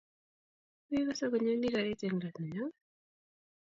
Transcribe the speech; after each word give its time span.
Mekose 0.89 1.25
konyoni 1.31 1.67
karit 1.73 2.01
eng 2.05 2.17
let 2.21 2.35
nenyoo? 2.39 2.71